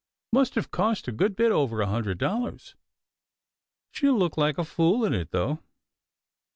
[0.33, 2.73] "Must have cost a good bit over a hundred dollars.
[3.91, 5.59] She'll look like a fool in it, though."